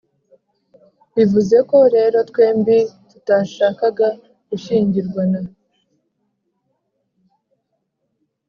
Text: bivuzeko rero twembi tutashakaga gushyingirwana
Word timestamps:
bivuzeko 1.15 1.77
rero 1.95 2.17
twembi 2.29 2.77
tutashakaga 3.09 4.07
gushyingirwana 4.47 5.39